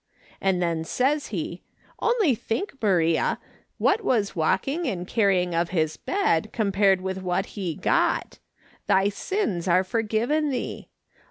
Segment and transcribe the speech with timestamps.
[0.41, 1.61] And then says he,'
[1.99, 3.37] Only think, Maria,
[3.77, 8.39] what was walking and carrying of his bed, compared with what he got!
[8.87, 10.89] "Thy sins are forgiven thee."